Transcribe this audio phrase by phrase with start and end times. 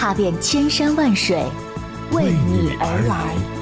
[0.00, 1.44] 踏遍千山万水，
[2.12, 3.59] 为你而来。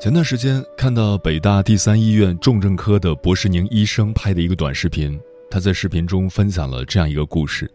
[0.00, 5.18] 前段时间看到北大第三医院重症科的博士宁医生拍的一个短视频，
[5.50, 7.68] 他在视频中分享了这样一个故事：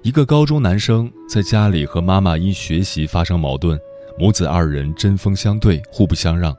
[0.00, 3.78] 一个高中男生在家里和妈妈因学习发生矛盾，
[4.18, 6.56] 母子二人针锋相对，互不相让。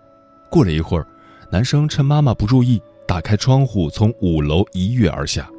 [0.48, 1.08] 过了一会儿，
[1.52, 5.50] 男生趁妈妈不注意，打开窗户从五楼一跃而下。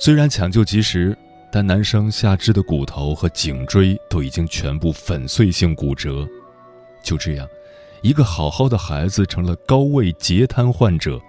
[0.00, 1.16] 虽然抢救及时，
[1.52, 6.26] 但男生下肢的骨头和颈椎都已经全部粉碎性骨折。
[7.04, 7.46] 就这样。
[8.02, 11.20] 一个好好的孩子成了高位截瘫患者，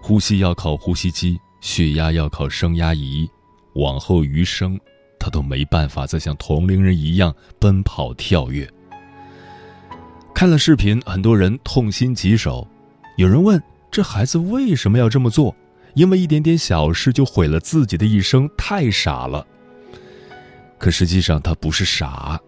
[0.00, 3.28] 呼吸要靠呼吸机，血压要靠升压仪，
[3.74, 4.78] 往后余生，
[5.18, 8.68] 他都没办法再像同龄人一样奔跑跳跃。
[10.32, 12.66] 看了视频，很多人痛心疾首，
[13.16, 15.54] 有人问：这孩子为什么要这么做？
[15.94, 19.44] 因为一点点小事就毁了自己的一生，太傻了。
[20.78, 22.40] 可实际上，他不是傻。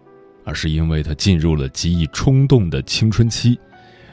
[0.49, 3.59] 而是因为他进入了极易冲动的青春期，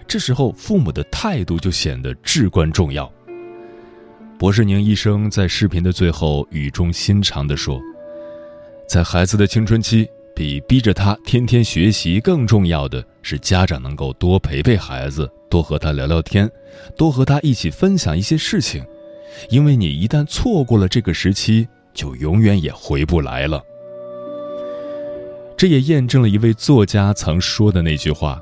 [0.07, 3.11] 这时候父母的态度就显得至关重要。
[4.39, 7.81] 博士宁医生在视频的最后语重心长地说
[8.87, 16.47] ：“在孩子的青春期，比逼着他天天学习更重要的是家长能够多陪陪孩子，多和他聊聊天，
[16.99, 18.85] 多和他一起分享一些事情，
[19.49, 23.63] 因为你一旦错过了这个时期，就永远也回不来了。”
[25.57, 28.39] 这也验证了一位作家曾说的那句话：“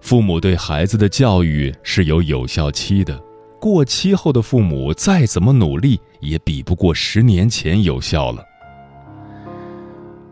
[0.00, 3.20] 父母对孩子的教育是有有效期的，
[3.60, 8.44] 过期后的父母再怎么努力，也比不过十年前有效了。”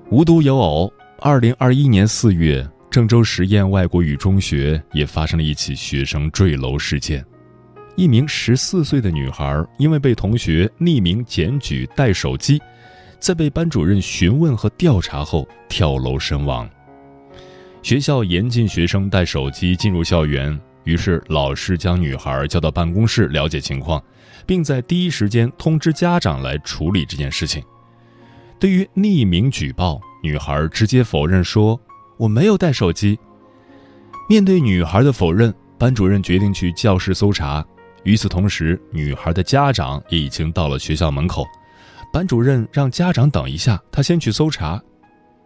[0.09, 7.25] 无独有偶，二零二一年四月，郑州实验外国语中学也发生了一起学生坠楼事件，
[7.97, 12.62] 一名十四岁的女孩因为被同学匿名检举带手机。
[13.18, 16.68] 在被班主任询问和调查后，跳楼身亡。
[17.82, 24.02] 学校严禁学生带手机进入校园，于是老师将女孩叫到办公室了解情况，
[24.46, 27.62] 并在第一时间通知家长来处理这件事情。
[28.58, 31.80] 对于匿名举报，女孩直接否认说
[32.18, 33.18] ：“我没有带手机。”
[34.28, 37.64] 面对女孩的否认，班主任决定去教室搜查。
[38.02, 41.46] 与此同时，女孩的家长也已经到了学校门口。
[42.12, 44.82] 班主任让家长等一下，他先去搜查。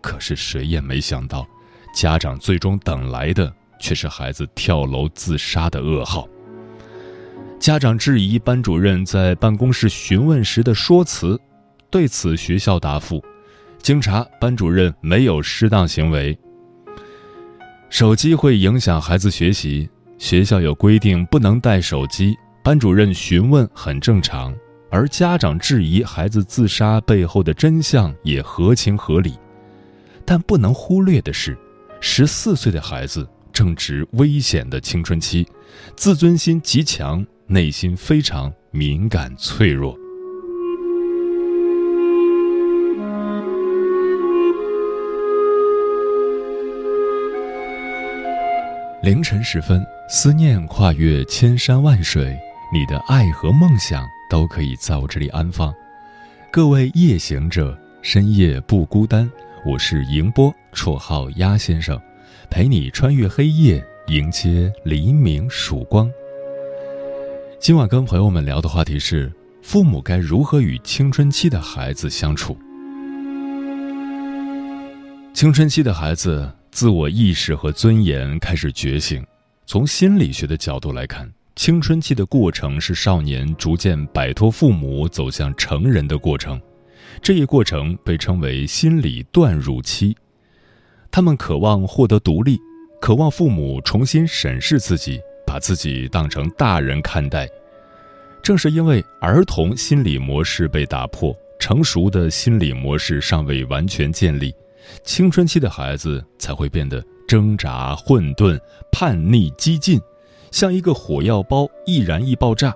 [0.00, 1.46] 可是谁也没想到，
[1.94, 6.28] 家长最终等来的却是孩子跳楼自杀的噩耗。
[7.58, 11.40] 家长质疑班主任在办公室询问时的说辞，
[11.90, 13.22] 对此学校答复：
[13.80, 16.36] 经查，班主任没有失当行为。
[17.88, 22.34] 手机会影响孩子学习，学校有规定不能带手机，
[22.64, 24.52] 班主任询问很正常。
[24.92, 29.38] 而家长质疑孩子自杀背后的真相也合情合理，
[30.22, 31.56] 但不能忽略的是，
[31.98, 35.48] 十四岁的孩子正值危险的青春期，
[35.96, 39.96] 自尊心极强，内心非常敏感脆弱。
[49.02, 52.38] 凌晨时分，思念跨越千山万水，
[52.70, 54.06] 你的爱和梦想。
[54.32, 55.70] 都可以在我这里安放。
[56.50, 59.30] 各位夜行者，深夜不孤单。
[59.62, 62.00] 我是迎波，绰号鸭先生，
[62.48, 66.10] 陪你穿越黑夜，迎接黎明曙光。
[67.60, 69.30] 今晚跟朋友们聊的话题是：
[69.60, 72.56] 父母该如何与青春期的孩子相处？
[75.34, 79.22] 青春期的孩子自我意识和尊严开始觉醒。
[79.66, 81.30] 从心理学的角度来看。
[81.54, 86.60] 青春期的过程是少年逐渐摆脱父母走向成人的过程，
[87.20, 90.16] 这一过程被称为心理断乳期。
[91.10, 92.58] 他们渴望获得独立，
[93.00, 97.46] 渴望父母重新审视自己，把自己当成大人看待。
[98.42, 104.52] 正是因为儿童心理模式被打破，成熟的心理模式尚未完全建立，
[105.04, 108.58] 青春期的孩子才会变得挣扎、混沌、
[108.90, 110.00] 叛逆、激进，
[110.52, 112.72] 像一个火药包，易燃易爆炸。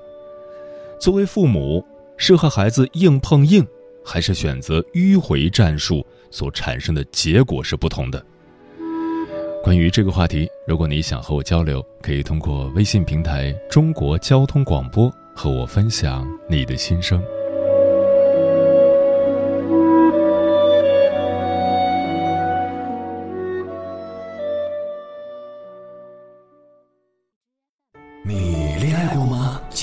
[0.99, 1.85] 作为父母，
[2.17, 3.65] 是和孩子硬碰硬，
[4.05, 8.25] 还是选择迂回战术，所产生的结果是不同的。
[9.63, 17.23] 关于这个话题，如果你想和我交流，可以通过微信平台“中国交通广播”和我分享你的心声。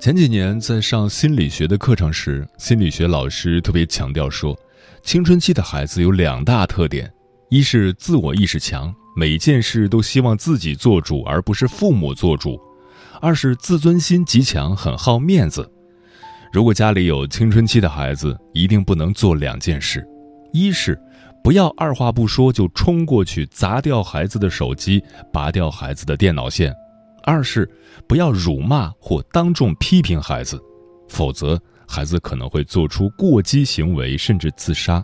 [0.00, 4.58] 前几年在上心理学的课程时，心理学老师特别强调说，
[5.02, 7.12] 青春期的孩子有两大特点：
[7.50, 12.58] 一是自我意识强，每件事都希望自己做主而不是父母做主；
[13.20, 15.70] 二是自尊心极强，很好面子。
[16.50, 20.02] 如果家里有青春期的孩子，一定不能做两件事：
[20.50, 20.98] 一是
[21.44, 26.74] 不要二话不说就冲过去砸掉孩子的手机，拔掉孩子的电脑线。
[27.22, 27.68] 二是
[28.06, 30.60] 不要辱骂或当众批评孩子，
[31.08, 35.02] 否则孩子可能会做出过激行为，甚至自杀。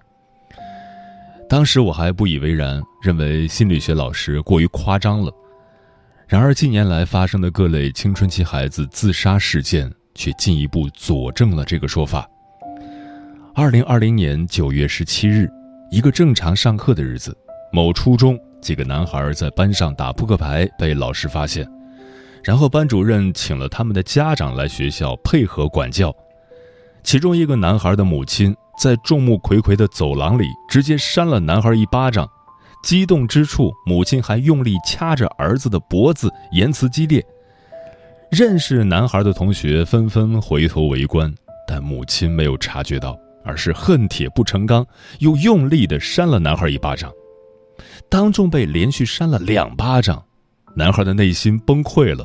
[1.49, 5.33] 当时我还不以为然，认为心理学老师过于夸张了。
[6.27, 12.29] 然而近年来发生的各类青春期孩子自杀事件，却进一步佐证了这个说法。
[13.55, 15.49] 二零二零年九月十七日，
[15.91, 17.37] 一个正常上课的日子，
[17.73, 21.65] 某初中几个男孩在班上打扑克牌，被老师发现。
[22.47, 26.15] 然后班主任请了他们的家长来学校配合管教，
[27.03, 32.31] 其中一个男孩的母亲在众目睽睽的走廊里直接扇了男孩一巴掌，
[32.85, 37.21] 激动之处，母亲还用力掐着儿子的脖子，言辞激烈。
[38.31, 41.35] 认识男孩的同学纷纷回头围观，
[41.67, 44.87] 但母亲没有察觉到，而是恨铁不成钢，
[45.19, 47.11] 又用力地扇了男孩一巴掌。
[48.09, 50.25] 当众被连续扇了两巴掌，
[50.77, 52.25] 男孩的内心崩溃了。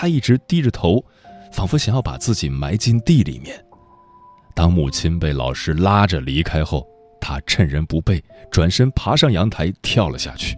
[0.00, 1.04] 他一直低着头，
[1.50, 3.60] 仿佛想要把自己埋进地里面。
[4.54, 6.86] 当母亲被老师拉着离开后，
[7.20, 10.56] 他趁人不备，转身爬上阳台跳了下去。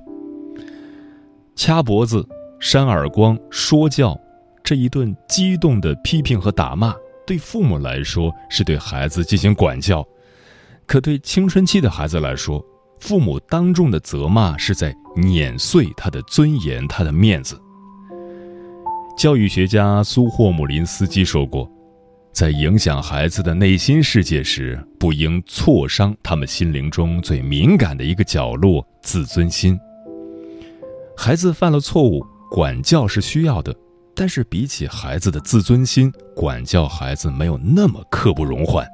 [1.56, 2.22] 掐脖子、
[2.60, 4.14] 扇耳光、说教，
[4.62, 6.94] 这一顿激动的批评和打骂，
[7.26, 10.02] 对父母来说是对孩子进行管教；
[10.84, 12.62] 可对青春期的孩子来说，
[12.98, 17.58] 父母当众的责骂是在碾碎他的尊严、他的面子。
[19.16, 21.70] 教育学家苏霍姆林斯基说过，
[22.32, 29.78] 在影响孩子的内心世界时，不应挫伤他们心灵中最敏感的一个角落——自尊心。
[31.14, 33.74] 孩子犯了错误，管教是需要的，
[34.14, 38.86] 但是比起孩子的自尊心，管教孩子没有那么刻不容缓。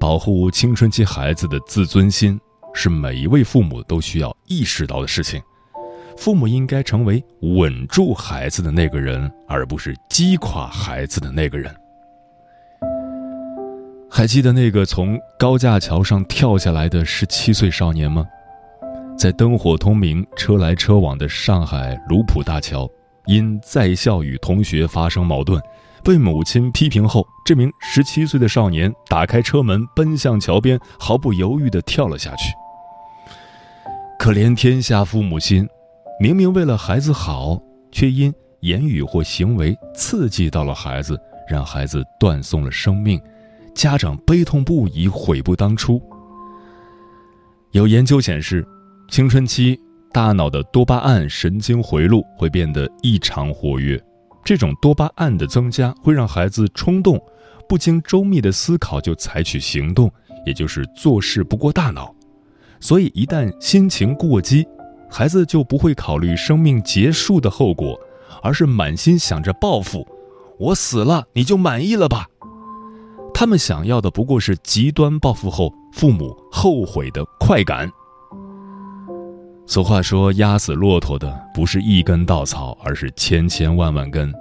[0.00, 2.38] 保护青春期孩子的自尊心，
[2.74, 5.40] 是每一位父母都需要意识到的事情。
[6.16, 11.74] 父母应该成为稳住孩子的那个人，而不是击垮孩子的那个人。
[14.10, 18.24] 还记得那个从高架桥上跳下来的十七岁少年吗？
[19.18, 22.88] 在灯火通明、车来车往的上海卢浦大桥，
[23.26, 25.60] 因在校与同学发生矛盾，
[26.04, 32.52] 被母亲批评后，这名十七岁的少年打开车门，奔向桥边，毫不犹豫地跳了下去。
[34.18, 35.68] 可怜天下父母心。
[36.20, 41.18] 明明为了孩子好，却因言语或行为刺激到了孩子，
[41.48, 43.20] 让孩子断送了生命，
[43.74, 46.00] 家长悲痛不已，悔不当初。
[47.72, 48.66] 有研究显示，
[49.10, 49.78] 青春期
[50.12, 54.00] 大脑的多巴胺神经回路会变得异常活跃。
[54.44, 57.20] 这种多巴胺的增加会让孩子冲动，
[57.68, 60.10] 不经周密的思考就采取行动，
[60.46, 62.14] 也就是做事不过大脑。
[62.78, 64.66] 所以一旦心情过激，
[65.16, 67.96] 孩子就不会考虑生命结束的后果，
[68.42, 70.04] 而是满心想着报复。
[70.58, 72.26] 我死了，你就满意了吧？
[73.32, 77.88] 他们想要的不过是极端报复后父母后悔的快感。
[79.66, 84.34] 俗话说：“压死骆驼的不是一根稻草，而是千千万万根。”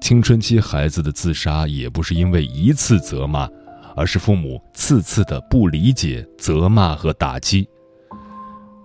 [0.00, 3.48] 青春期孩子的自杀也不是因为一次责骂，
[3.96, 7.68] 而是父母次次的不理解、责骂和打击。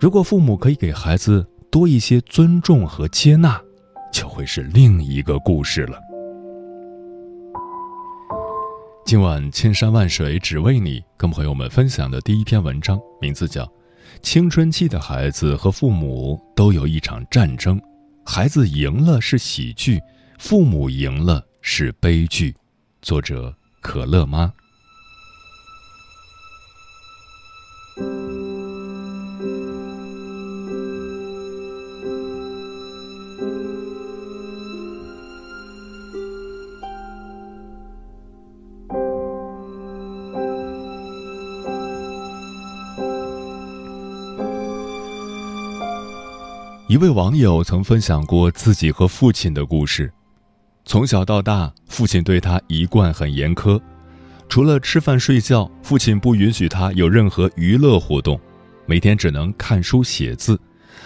[0.02, 3.62] 如果父母可以给孩子多一些尊重和接纳，
[4.12, 5.96] 就会是另一个故事了。
[9.06, 13.64] 今晚千山万水只为你，跟朋友们分享的第一篇文章，名字叫。
[14.22, 17.80] 青春期的孩子和父母都有一场战争，
[18.26, 20.00] 孩子赢了是喜剧，
[20.36, 22.52] 父母赢了是悲剧。
[23.02, 24.52] 作者：可乐妈。
[46.92, 50.12] 一位网友曾分享过自己和父亲的故事。
[50.84, 53.80] 从小到大，父亲对他一贯很严苛，
[54.46, 58.38] 除了吃饭睡觉，父亲不允许他有任何娱乐活动，
[58.84, 60.60] 每天只能看书写字，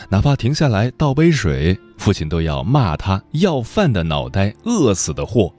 [0.08, 5.54] 哪怕停下来倒杯水，父亲都要骂他要饭的脑袋、饿死的货。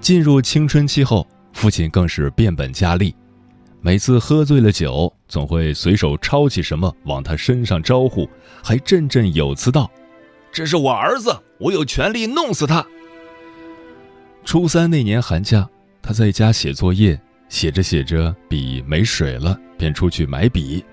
[0.00, 3.12] 进入青春期后，父亲更是变本加厉。
[3.82, 8.28] 每次喝醉了酒，总会随手抄起什么往他身上招呼，
[8.62, 9.90] 还振振有词道
[10.52, 12.86] ：“这是我儿子，我有权利弄死他。”
[14.44, 15.66] 初三那年寒假，
[16.02, 17.18] 他在家写作业，
[17.48, 20.84] 写着写着笔没水了，便出去买笔。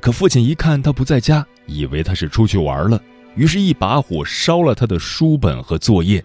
[0.00, 3.02] 可父亲一看他不在家，以为他是出去玩了，
[3.34, 6.24] 于是一把火烧了他的书本和作业。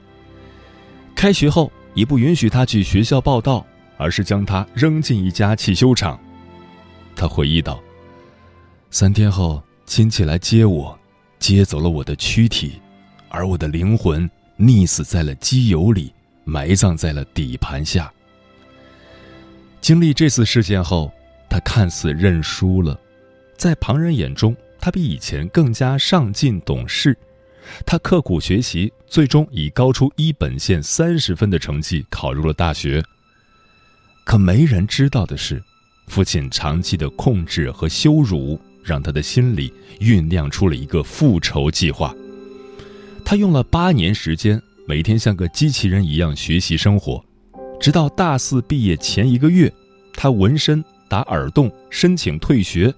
[1.15, 3.65] 开学后，也不允许他去学校报道。
[4.01, 6.19] 而是将他扔进一家汽修厂。
[7.15, 7.79] 他回忆道
[8.89, 10.97] ：“三天后，亲戚来接我，
[11.37, 12.81] 接走了我的躯体，
[13.29, 14.27] 而我的灵魂
[14.57, 16.11] 溺死在了机油里，
[16.45, 18.11] 埋葬在了底盘下。”
[19.81, 21.11] 经历这次事件后，
[21.47, 22.99] 他看似认输了，
[23.55, 27.15] 在旁人眼中，他比以前更加上进懂事。
[27.85, 33.03] 他刻苦学习，最终以高出一本线三十分的成绩考入了大学。
[34.31, 35.61] 可没人知道的是，
[36.07, 42.15] 父亲长期的控制和羞辱，让他的心里酝酿出了一个复仇计划。
[43.25, 47.21] 他用了八年时间，每天像个机器人一样学习生活，
[47.77, 49.69] 直到大四毕业前一个月，
[50.13, 52.93] 他纹身、打耳洞，申请退学，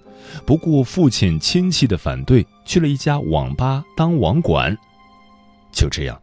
[0.46, 4.72] 不顾父亲亲戚的反对，去了一家网吧当网管。
[5.72, 6.16] 就这样，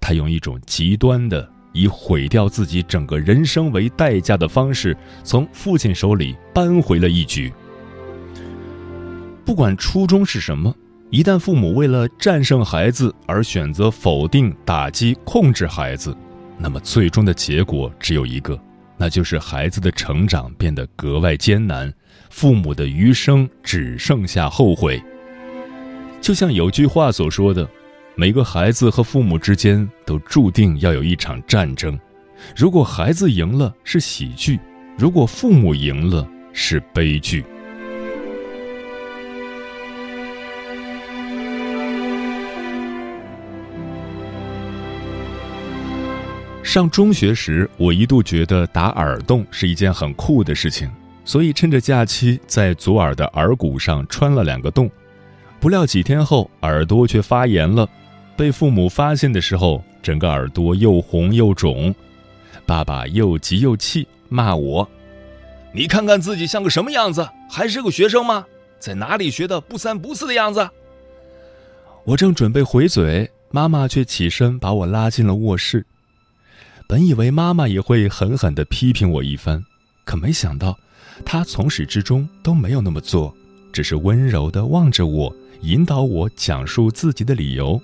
[0.00, 1.51] 他用一种极端的。
[1.72, 7.52] 以毁掉自己整个人生为代价的方式，从父亲手里扳回了一局。
[9.44, 10.74] 不管初衷是什么，
[11.10, 16.16] 一旦父母为了战胜孩子而选择否定、打击、控制孩子，
[16.58, 18.58] 那么最终的结果只有一个，
[18.96, 21.92] 那就是孩子的成长变得格外艰难，
[22.30, 25.02] 父母的余生只剩下后悔。
[26.20, 27.68] 就像有句话所说的。
[28.14, 31.98] 每个孩子和父母之间都注定要有一场战争，
[32.54, 34.60] 如果孩子赢了是喜剧，
[34.98, 37.42] 如果父母赢了是悲剧。
[46.62, 50.90] 上中学时，我一度觉得打耳洞是一件很酷的事情，
[51.24, 54.90] 所以趁着假期在左耳的耳骨上穿了两个洞，
[55.58, 57.88] 不料几天后耳朵却发炎了。
[58.42, 61.94] 被父母发现的时候，整个耳朵又红又肿，
[62.66, 64.88] 爸爸又急又气，骂我
[65.72, 68.44] ：“你看看自己像个什么样子，还是个学生吗？
[68.80, 70.68] 在哪里学的不三不四的样子？”
[72.02, 75.86] 我正准备回嘴，妈妈却起身把我拉进了卧室。
[76.88, 79.62] 本以为妈妈也会狠狠地批评我一番，
[80.04, 80.76] 可没想到，
[81.24, 83.32] 她从始至终都没有那么做，
[83.72, 87.80] 只是温柔地望着我，引导我讲述自己的理由。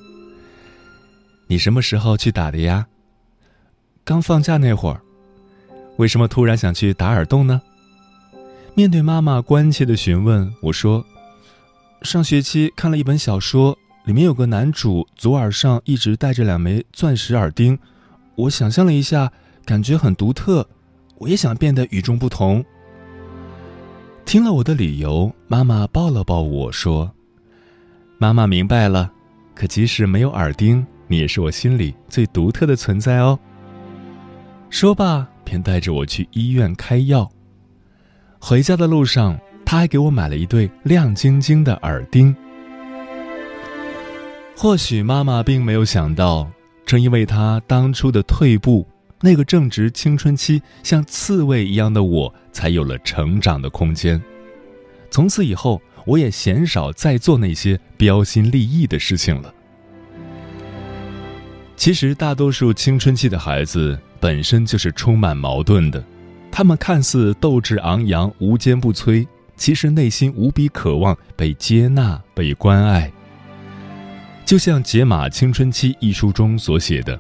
[1.51, 2.87] 你什么时候去打的呀？
[4.05, 5.01] 刚放假那会儿。
[5.97, 7.61] 为什么突然想去打耳洞呢？
[8.75, 11.05] 面对妈妈关切的询问，我说
[12.03, 17.79] ：“上学期看了一本小说，里面有个男主左耳上一直戴着两枚钻石耳钉，
[18.37, 19.33] 我想象了一下，
[19.65, 20.69] 感觉很独特，
[21.17, 22.63] 我也想变得与众不同。
[24.25, 27.11] 听了我的理由，妈妈抱了抱我说
[28.19, 29.11] ：“妈妈明白了，
[29.55, 33.39] 可即使没有耳钉，你也是我心里最独特的存在哦。”
[34.71, 37.29] 说罢，便带着我去医院开药。
[38.39, 42.37] 回家的路上，他还给我买了一对亮晶晶的耳钉。
[44.57, 46.51] 或许妈妈并没有想到，
[46.85, 48.87] 正因为他当初的退步。
[49.21, 54.23] 那个正值青春期、像刺猬一样的我，才有了成长的空间。
[55.11, 59.53] 从此以后，我也鲜少再做那些标新立异的事情了。
[61.79, 66.05] 其实，大多数青春期的孩子本身就是充满矛盾的，
[66.51, 69.25] 他们看似斗志昂扬、无坚不摧，
[69.57, 73.09] 其实内心无比渴望被接纳、被关爱。
[74.45, 77.19] 就像《解码青春期》一书中所写的。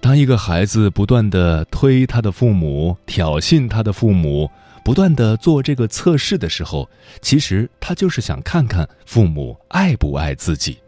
[0.00, 4.48] 当一个孩子不断的推他的父母、挑衅他的父母、
[4.84, 6.88] 不断的做这个测试的时候，
[7.20, 10.78] 其实他就是想看看父母爱不爱自己。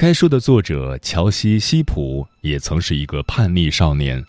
[0.00, 4.24] 该书的作者乔西·西普也曾是一个叛逆少年，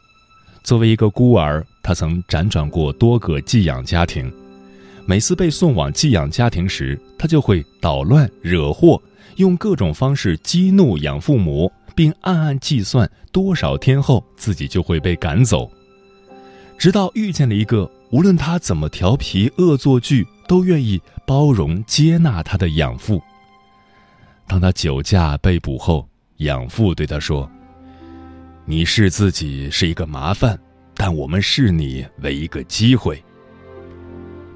[0.65, 4.29] 作为一个孤儿，他曾辗转过多个寄养家庭，
[5.05, 9.01] 每次被送往寄养家庭时，他就会捣乱、惹祸，
[9.37, 11.71] 用各种方式激怒养父母。
[11.95, 15.71] 并暗暗计算多少天后自己就会被赶走，
[16.77, 23.21] 直到遇见了一个无论他怎么调皮恶作剧都愿意包容接纳他的养父。
[24.47, 26.07] 当他酒驾被捕后，
[26.37, 27.49] 养父对他说
[28.65, 30.59] ：“你视自己是一个麻烦，
[30.93, 33.23] 但我们视你为一个机会。”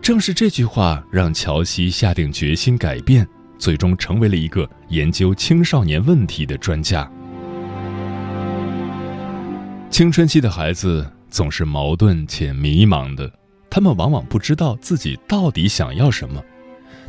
[0.01, 3.27] 正是这句话让乔西下定决心改变，
[3.57, 7.09] 最终成为了一个研究青少年问题的专家。
[9.89, 13.31] 青春期的孩子总是矛盾且迷茫的，
[13.69, 16.43] 他们往往不知道自己到底想要什么。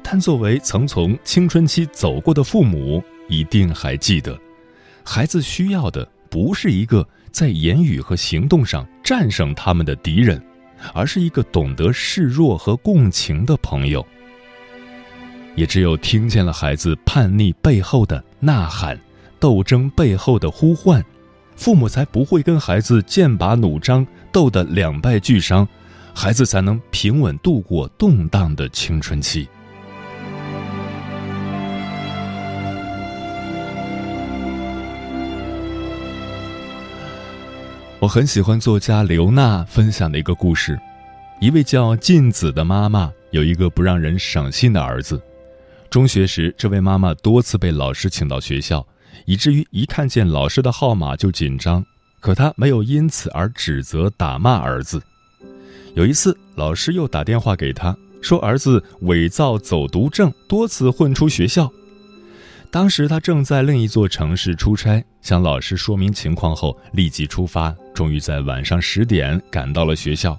[0.02, 4.38] 但作为曾从青春期走过的父母，一定还记得，
[5.04, 10.40] 孩子需要的不是一个在言语和行动上战胜他们的敌人，
[10.94, 14.06] 而是一个懂得示弱和共情的朋友。
[15.54, 18.98] 也只有听见了孩子叛逆背后的呐喊，
[19.40, 21.04] 斗争背后的呼唤。
[21.56, 25.66] 父母才不会跟孩子剑拔弩张，斗得两败俱伤，
[26.14, 29.48] 孩子才能平稳度过动荡的青春期。
[38.06, 40.78] 我很喜欢作家刘娜分享的一个故事：
[41.40, 45.20] 一位叫静子的妈妈有一个不让人省心的儿子。
[45.90, 48.86] 中学时，这位妈妈多次被老师请到学校。
[49.24, 51.84] 以至于一看见老师的号码就紧张，
[52.20, 55.02] 可她没有因此而指责打骂儿子。
[55.96, 61.72] 有一次，老师又打电话给他，说儿子伪造走读证，多次混出学校。
[62.70, 70.38] 当时他正在另一座城市出差，向老师说明情况后，立即出发，终于在晚上十点赶到了学校。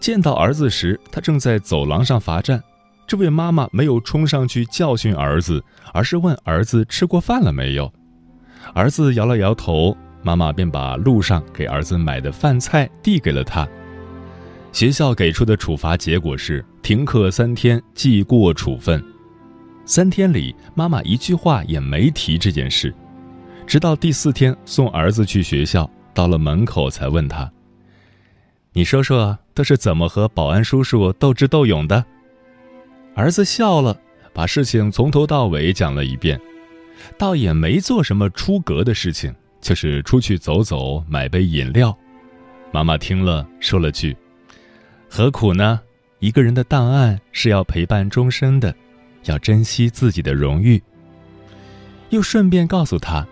[0.00, 2.62] 见到儿子时，他正在走廊上罚站。
[3.06, 7.92] 这位妈妈没有冲上去教训儿子，而是问儿子吃过饭了没有。
[8.74, 13.66] 儿子摇了摇头，妈妈便把路上给儿子买的饭菜递给了他。
[14.72, 19.02] 学校给出的处罚结果是停课三天，记过处分。
[19.88, 22.92] 三天里，妈妈一句话也没提这件事，
[23.68, 27.50] 直到第四天送儿子去学校，到了门口才问他
[28.74, 32.04] ：“你说说，都是怎么和保安叔叔斗智斗勇的？”
[33.14, 33.96] 儿子笑了，
[34.34, 36.38] 把事情从头到尾讲了一遍，
[37.16, 41.96] 倒也没做什么出格的事情，就是出去走走，买杯饮料。
[42.72, 44.16] 妈妈听了，说了句
[45.08, 45.80] ：“何苦呢？
[46.18, 48.74] 一个人的档案是要陪伴终身的，
[49.26, 50.82] 要珍惜自己的荣誉。”
[52.10, 53.26] 又顺便告诉他：“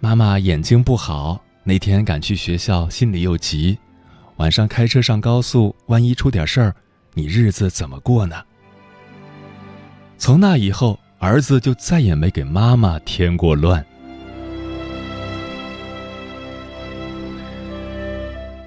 [0.00, 3.78] 妈妈眼睛不好，那天赶去学校，心里又急，
[4.36, 6.74] 晚上开车上高速，万一出点事儿，
[7.14, 8.36] 你日子怎么过呢？”
[10.18, 13.84] 从那以后，儿子就再也没给妈妈添过乱。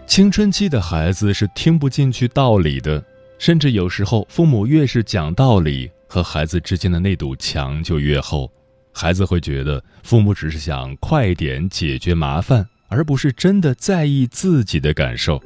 [0.08, 3.04] 青春期的孩子是听不进去道理的，
[3.40, 8.48] 甚至有时候父母越是讲道理，和孩子之间的那堵墙就越厚。
[8.94, 15.42] 孩子会觉得父母只是想快点解决麻烦，而不是真的在意自己的感受。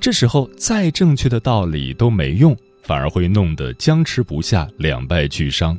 [0.00, 2.56] 这时候，再正确的道理都没用。
[2.82, 5.78] 反而会弄得僵持不下，两败俱伤。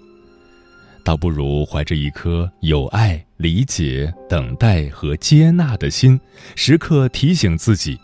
[1.03, 6.17] 倒不如怀着一颗有爱、理解、等待和接纳的心，
[6.55, 7.99] 时刻提醒自己：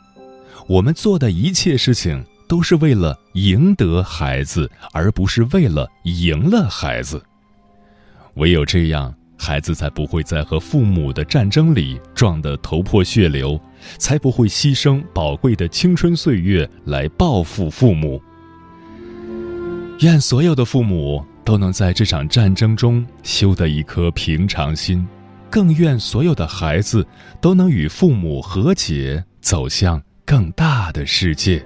[0.67, 7.21] 我们做的一切事情都是为了赢得孩子，而不是为了赢了孩子。
[8.35, 13.59] 唯有这样，孩子才不会在和父母的战争里撞得头破血流，
[13.97, 18.21] 才不会牺牲宝贵的青春岁月来报复父母。
[20.01, 21.25] 愿所有的父母。
[21.47, 25.07] 都能在这场战争中修得一颗平常心，
[25.49, 27.07] 更愿所有的孩子
[27.39, 31.65] 都能与父母和解，走向更大的世界。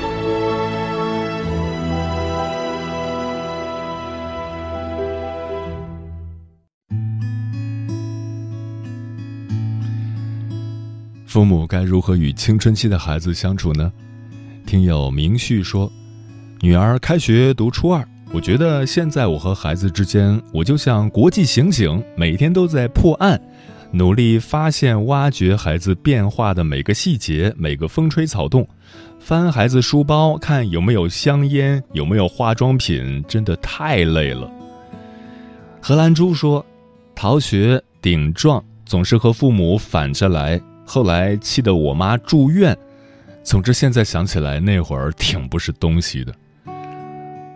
[11.31, 13.89] 父母该如何与青春期的孩子相处呢？
[14.65, 15.89] 听友明旭说
[16.59, 23.41] ：“女儿开学读初二，我觉得现在我和孩子之间，我就像国际刑警，每天都在破案，
[23.91, 28.67] 努力发现、挖掘孩子变化的每个细节、每个风吹草动，
[29.17, 34.51] 翻孩子书包看有没有香烟、有没有化妆品，真的太累了。”
[35.81, 36.65] 荷兰猪说
[37.15, 42.77] ：“逃学顶撞，总是和父母反着来，后来气得我妈住院。”
[43.43, 46.33] 总之，现在想起来那会儿挺不是东西的。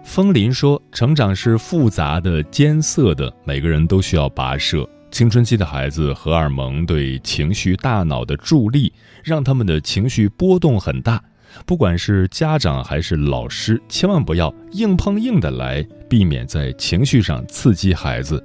[0.03, 4.87] 风林说：“成长是复杂的、艰涩的，每个人都需要跋涉。
[5.11, 8.91] 青春期的孩子，荷尔蒙对情绪大脑的助力，
[9.23, 11.21] 让他们的情绪波动很大。
[11.65, 18.43] 不管是家长还是老师，千万不要硬碰硬的来，避免在情绪上刺激孩子。”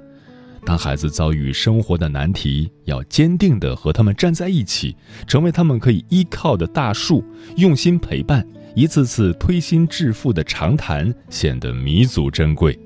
[0.63, 4.95] 当孩子遭遇生活的难题，要坚定地和他们站在一起，
[5.27, 7.23] 成为他们可以依靠的大树，
[7.57, 8.45] 用心陪伴，
[8.75, 12.77] 一次次推心置腹的长谈显得弥足珍贵。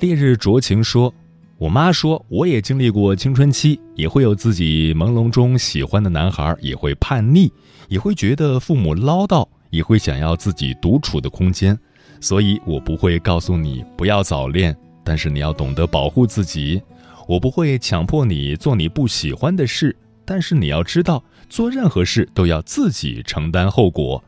[0.00, 1.14] 烈日灼情说
[1.56, 7.50] ：“我妈说，我也经历过青春期，也会有自己朦胧中喜欢的男孩，也会叛逆，
[7.88, 11.78] 也会觉得父母唠叨，也会想要自己独处的空间，
[12.20, 16.82] 所以我不会告诉你不要早恋。”但是你要懂得保护自己，
[17.28, 24.22] 我不会强迫你做你不喜欢的事，但是你要知道，做任何事都要自己承担后果。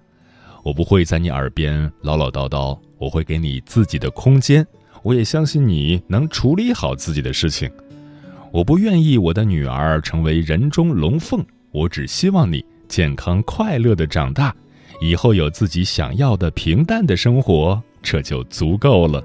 [0.63, 4.67] 我不会在你耳边唠唠叨叨，我会给你自己的空间，
[5.03, 7.71] 我也相信你能处理好自己的事情。
[8.53, 14.55] 我不愿意我的女儿成为人中龙凤，我只希望你健康快乐的长大，
[15.01, 19.23] 以后有自己想要的平淡的生活，这就足够了。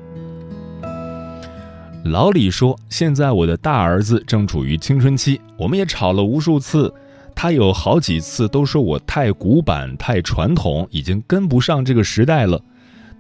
[2.04, 6.92] 老李说：“现在我的大儿子正处于青春期，我们也吵了无数次。
[7.36, 12.60] 他有好几次都说我太古板、太传统，已经跟不上这个时代了。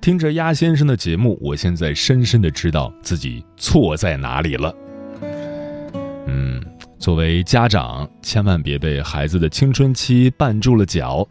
[0.02, 4.76] 听着鸭先生的节目，我现在深深的知道自己错在哪里了。
[6.26, 6.62] 嗯，
[6.98, 11.28] 作为家长，千万别被孩子的青春期绊住了脚。”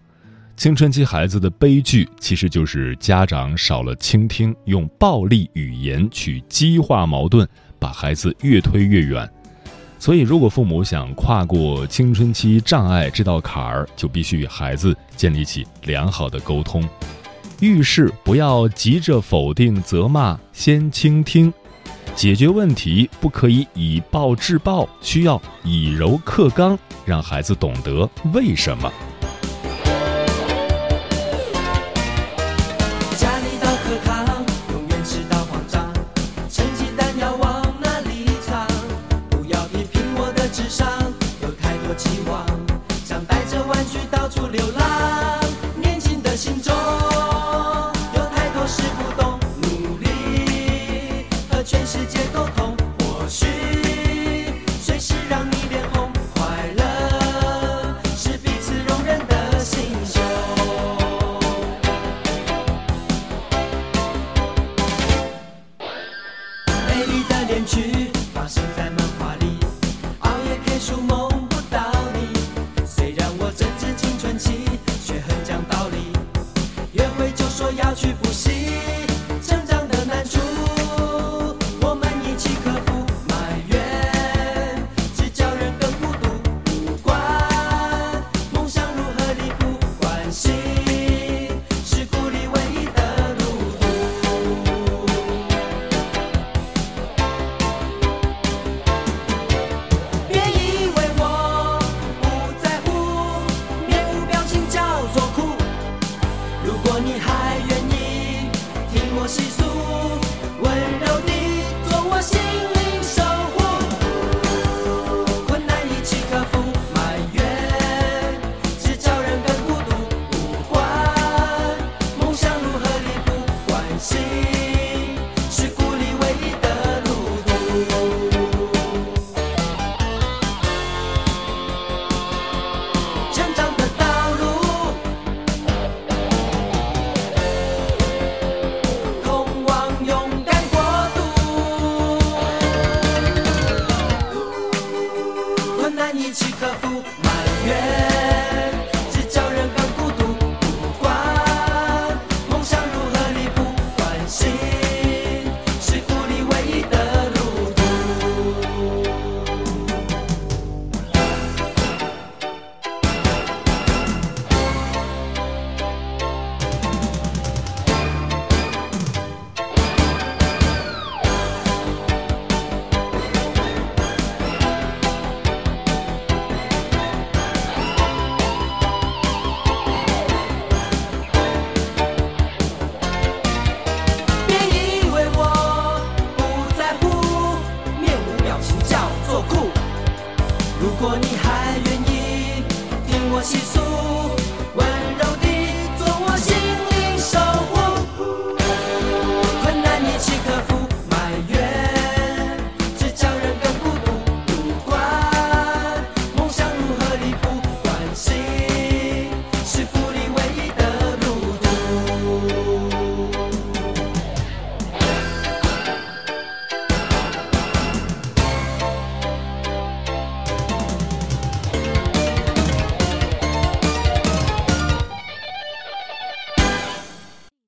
[0.61, 9.27] 青春期孩子的悲剧，其实就是家长少了倾听，用暴力语言去激化矛盾，把孩子越推越远。
[9.99, 16.87] 所以，如果父母想跨过青春期障碍这道坎儿，就必须与孩子建立起良好的沟通。
[17.61, 21.51] 遇事不要急着否定、责骂，先倾听。
[22.15, 28.93] 解决问题不可以以暴制暴，需要以柔克刚，让孩子懂得为什么。
[77.95, 78.20] 去